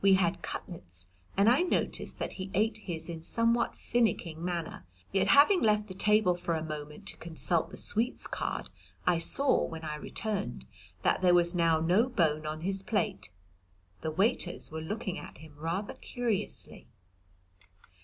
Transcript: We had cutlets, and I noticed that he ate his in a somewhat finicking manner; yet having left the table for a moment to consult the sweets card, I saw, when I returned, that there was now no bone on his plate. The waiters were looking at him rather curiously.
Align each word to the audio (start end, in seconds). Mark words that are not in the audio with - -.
We 0.00 0.14
had 0.14 0.42
cutlets, 0.42 1.06
and 1.36 1.48
I 1.48 1.62
noticed 1.62 2.20
that 2.20 2.34
he 2.34 2.52
ate 2.54 2.76
his 2.76 3.08
in 3.08 3.18
a 3.18 3.22
somewhat 3.24 3.74
finicking 3.76 4.44
manner; 4.44 4.86
yet 5.10 5.26
having 5.26 5.60
left 5.60 5.88
the 5.88 5.92
table 5.94 6.36
for 6.36 6.54
a 6.54 6.62
moment 6.62 7.08
to 7.08 7.16
consult 7.16 7.70
the 7.70 7.76
sweets 7.76 8.28
card, 8.28 8.70
I 9.08 9.18
saw, 9.18 9.64
when 9.66 9.82
I 9.82 9.96
returned, 9.96 10.66
that 11.02 11.20
there 11.20 11.34
was 11.34 11.52
now 11.52 11.80
no 11.80 12.08
bone 12.08 12.46
on 12.46 12.60
his 12.60 12.84
plate. 12.84 13.32
The 14.02 14.12
waiters 14.12 14.70
were 14.70 14.80
looking 14.80 15.18
at 15.18 15.38
him 15.38 15.56
rather 15.58 15.94
curiously. 15.94 16.86